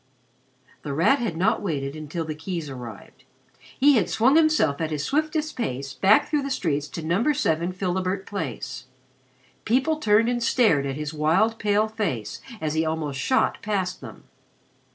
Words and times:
The 0.81 0.93
Rat 0.95 1.19
had 1.19 1.37
not 1.37 1.61
waited 1.61 1.95
until 1.95 2.25
the 2.25 2.33
keys 2.33 2.71
arrived. 2.71 3.23
He 3.79 3.97
had 3.97 4.09
swung 4.09 4.35
himself 4.35 4.81
at 4.81 4.89
his 4.89 5.03
swiftest 5.03 5.55
pace 5.55 5.93
back 5.93 6.27
through 6.27 6.41
the 6.41 6.49
streets 6.49 6.87
to 6.87 7.03
No. 7.05 7.31
7 7.31 7.71
Philibert 7.71 8.25
Place. 8.25 8.87
People 9.63 9.97
turned 9.97 10.27
and 10.27 10.41
stared 10.41 10.87
at 10.87 10.95
his 10.95 11.13
wild 11.13 11.59
pale 11.59 11.87
face 11.87 12.41
as 12.59 12.73
he 12.73 12.83
almost 12.83 13.19
shot 13.19 13.61
past 13.61 14.01
them. 14.01 14.23